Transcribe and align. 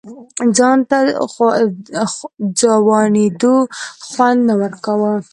ځان 0.57 0.79
ته 0.89 0.97
ځوانېدو 2.59 3.55
خوند 4.09 4.39
نه 4.47 4.53
ورکوه. 4.61 5.11